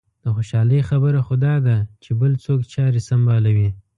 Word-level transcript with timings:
د 0.23 0.25
خوشالۍ 0.35 0.79
خبره 0.89 1.19
خو 1.25 1.33
دا 1.45 1.55
ده 1.67 1.77
چې 2.03 2.11
بل 2.21 2.31
څوک 2.45 2.59
چارې 2.73 2.99
سنبالوي. 3.09 3.69